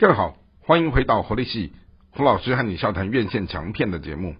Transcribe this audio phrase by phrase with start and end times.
[0.00, 1.72] 各位好，欢迎回到活力系
[2.12, 4.36] 胡老师和你笑谈院线强片的节目。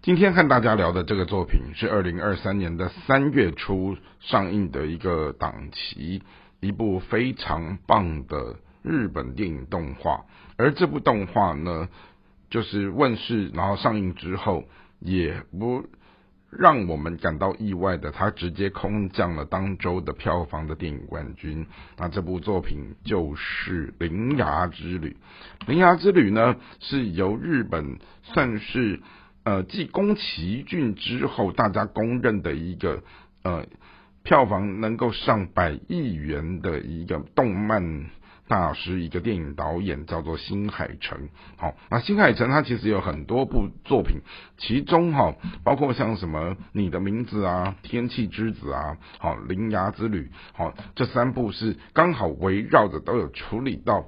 [0.00, 6.22] 今天和大家聊的这个作品是二零二三年的三月初上映的一个档期，
[6.60, 10.24] 一部非常棒的日本电影动画。
[10.56, 11.90] 而这部动画呢，
[12.48, 14.64] 就是问世然后上映之后，
[14.98, 15.84] 也不。
[16.50, 21.66] 让我们感到意外的，它直接空降了当周的票房的电影冠军。
[21.96, 25.16] 那这部作品就是《铃芽之旅》。
[25.68, 29.00] 《铃芽之旅》呢，是由日本算是
[29.44, 33.02] 呃继宫崎骏之后，大家公认的一个
[33.44, 33.66] 呃
[34.22, 38.10] 票房能够上百亿元的一个动漫。
[38.50, 44.16] 大师一个电影导演叫做新海诚，好，那新海诚他其实有很多部作品，
[44.58, 54.06] 其中哈包括像什么你的名字啊、天气之子啊、好铃芽之旅，好这三部是刚好围绕着都有处理到。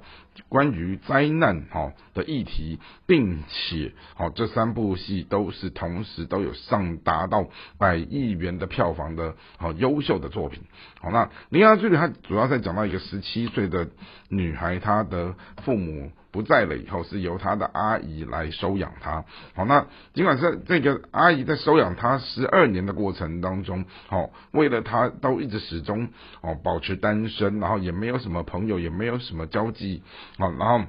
[0.49, 7.47] 关于灾难哈的议题，并且好这三部戏都是同时都有上达到
[7.77, 10.63] 百亿元的票房的好优秀的作品。
[10.99, 13.87] 好，那《铃芽之旅》它主要在讲到一个十七岁的
[14.37, 16.11] 女孩，她的父母。
[16.33, 19.23] 不在了以后，是由她的阿姨来收养她。
[19.53, 26.09] 好，那尽管是这个阿姨在收养她十二年的过程当中，好，为了她都一直始终
[26.41, 30.01] 哦保持单身，然后也没有什么朋友，也没有什么交际，
[30.39, 30.81] 啊，然后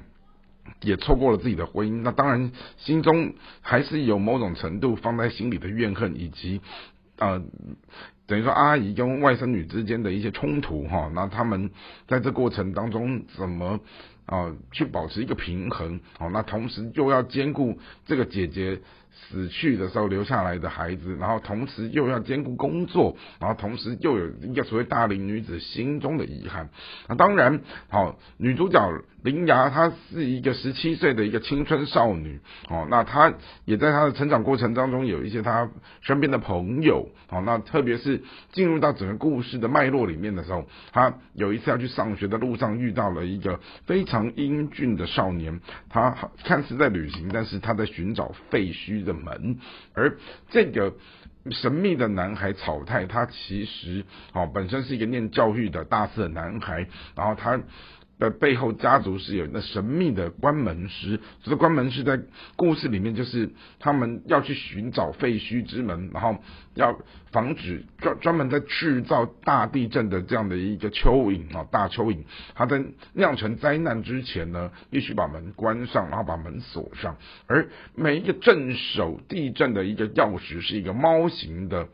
[0.80, 2.00] 也错过了自己的婚姻。
[2.00, 6.62] 那当然心中还是有某种程度放在心里的怨恨，以及
[7.18, 7.42] 呃，
[8.26, 11.10] 等于说阿姨跟外甥女之间的一些冲突哈。
[11.14, 11.70] 那他们
[12.08, 13.80] 在这过程当中怎么？
[14.27, 18.80] 啊，去保持一个平衡，哦，那同时又要兼顾这个姐姐。
[19.30, 26.69] 死去的时候留下来的孩子，然后同时又要兼顾工作，然后同时又有一个所谓大龄女子心中的遗憾。
[27.08, 28.80] 那当然，好女主角
[29.22, 33.33] 林芽她是一个十七岁的一个青春少女，哦，那她
[33.64, 35.70] 也在她的成长过程当中有一些她
[36.01, 38.20] 身边的朋友，哦，那特别是
[38.52, 48.95] 进入到整个故事的脉络里面的时候，她有一次要去上学的路上遇到了一个非常常英俊的少年，他看似在旅行，但是他在寻找废墟。
[49.05, 49.58] 的门，
[49.92, 50.17] 而
[50.51, 50.95] 这个
[51.51, 56.86] 神秘的男孩草太，他其实哦本身是一个念教育的大四男孩，
[57.17, 57.61] 然后他。
[58.19, 62.20] 的背后家族是有那神秘的关门师，这个关门师在
[62.55, 66.36] 故事里面就是他们要去寻找废墟之门，然后
[66.75, 66.97] 要
[67.33, 72.23] 防止专专门在制造大地震的这样的一个蚯蚓啊大蚯蚓，
[72.55, 77.17] 它在酿成灾难之前呢，必须把门关上，然后把门锁上。
[77.48, 81.89] 而每一个镇守地震的一个钥匙是一个猫形的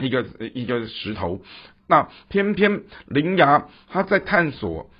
[0.00, 1.40] 一个一个石头，
[1.86, 4.90] 那偏偏灵牙他在探索。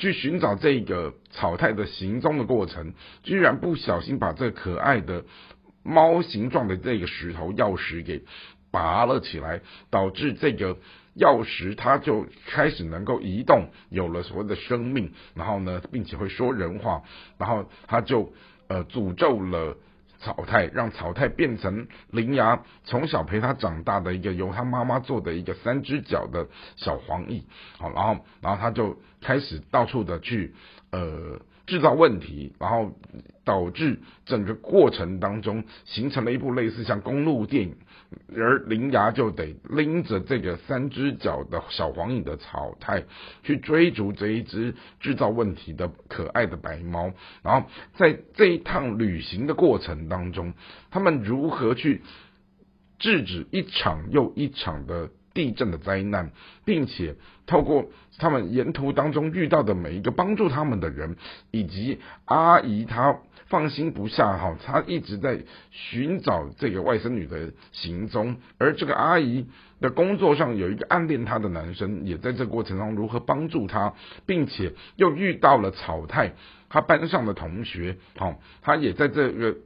[0.00, 5.24] 去寻找这个草太的行踪的过程，居然不小心把这可爱的
[5.82, 8.22] 猫形状的这个石头钥匙给
[8.70, 9.60] 拔了起来，
[9.90, 10.78] 导致这个
[11.16, 17.02] 钥匙它就开始能够移动，有了所谓的生命，然后呢，并且会说人话，
[17.36, 18.32] 然后他就
[18.68, 19.76] 呃诅咒了。
[20.20, 27.44] 草太让草太变成灵牙从小陪他长大的一个由他妈妈做的一个三只脚的小黄蚁，
[27.78, 30.54] 好，然后然后他就开始到处的去
[30.92, 31.40] 呃。
[31.70, 32.92] 制造问题，然后
[33.44, 37.76] 导致整个过程当中形成了一部类似像公路电影，
[38.36, 43.04] 而林芽就得拎着这个三只脚的小黄蚁的草太
[43.44, 47.12] 去追逐这一只制造问题的可爱的白猫，
[47.44, 50.52] 然后在这一趟旅行的过程当中，
[50.90, 52.02] 他们如何去
[52.98, 55.08] 制止一场又一场的。
[55.32, 56.30] 地震的灾难，
[56.64, 57.14] 并且
[57.46, 57.86] 透过
[58.18, 61.16] 他们沿途当中遇到的每一个帮助他们的人，
[61.50, 69.46] 以及阿姨她放心不下哈，她一直在寻找这个外甥女的行踪，而这个阿姨
[69.80, 73.94] 的工作上有一个暗恋她的男生，也在这过程中如何帮助她，
[74.26, 76.32] 并且又遇到了草太，
[76.68, 79.56] 他班上的同学，好，他也在这个。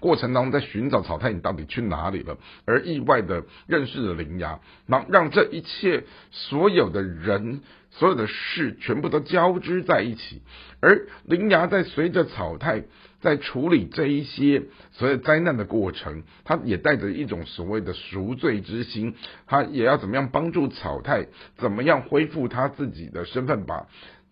[0.00, 2.38] 过程当中在寻找草太，你到底去哪里了？
[2.64, 7.60] 而意外的认识了灵牙，让让这一切所有的人、
[7.90, 10.42] 所有的事全部都交织在一起。
[10.80, 12.84] 而灵牙在随着草太
[13.20, 14.62] 在处理这一些
[14.92, 19.14] 所有灾难的过程，他也带着一种所谓的赎罪之心，
[19.46, 21.26] 他也要怎么样帮助草太，
[21.58, 23.86] 怎么样恢复他自己的身份，把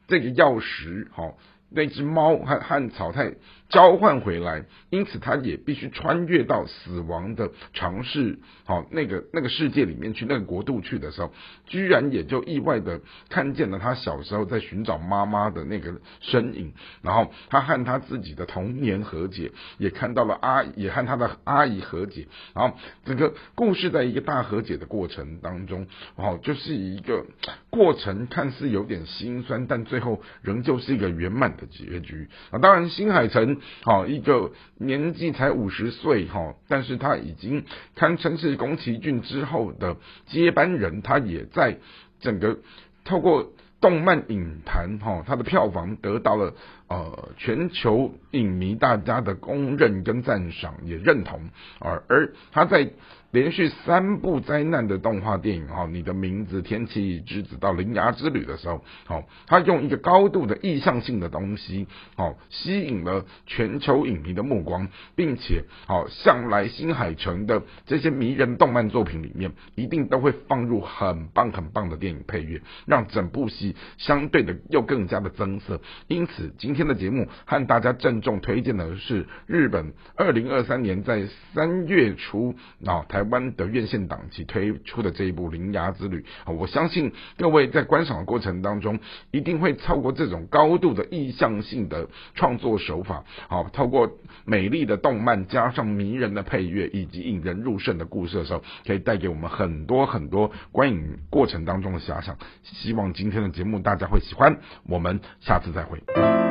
[0.07, 1.37] 这个钥匙好。
[1.71, 3.35] 那只猫和和草太
[3.69, 11.31] 交换回来，因此他也必须穿越到死亡的尝试，好那个那个世界里面去，那个国度去的时候，
[11.67, 16.73] 居然也就意外的看见了他小时候在寻找妈妈的那个身影，
[17.03, 22.75] 然后他和他自己的童年和解，也看到了阿也和他的阿姨和解，然后
[23.05, 25.87] 整个故事在一个大和解的过程当中，
[26.17, 27.27] 哦，就是一个
[27.69, 32.59] 过程，看似有点心酸，但最后仍旧是一个圆满的结局啊。
[32.59, 33.59] 当然，新海诚。
[33.83, 37.65] 好，一个年纪才五十岁哈，但是他已经
[37.95, 39.97] 堪称是宫崎骏之后的
[40.27, 41.77] 接班人，他也在
[42.21, 42.59] 整个
[43.05, 46.55] 透过动漫影坛哈，他的票房得到了
[46.89, 52.91] 呃全球影迷大家的公认跟赞赏，也认同而而他在。
[53.31, 61.87] 连续三部灾难的动画电影，哈，你的名字、天气之子到铃芽之旅的时候，好，他用一个高度的意向性的东西，
[62.17, 75.83] 好，吸引了全球影迷的目光，并且，好，向来新海诚的这些迷人动漫作品里面，一定都会放入很棒很棒的电影配乐，让整部戏相对的又更加的增色。
[76.07, 82.55] 因此，今今天的节目和大家郑重推荐的是日本二零二三年在三月初
[82.85, 83.29] 啊台。
[83.31, 86.21] 湾的院线档期推出的这一部《铃芽之旅》
[86.51, 88.99] 啊，我相信各位在观赏的过程当中，
[89.31, 94.11] 一定会透过这种高度的意向性的创作手法，好，透过
[94.45, 102.37] 美丽的动漫加上迷人的配乐以及引人入胜的故事的时候，可以带给我们很多很多观影过程当中的遐想。
[102.63, 106.48] 希望今天的节目大家会喜欢，我们下次再会。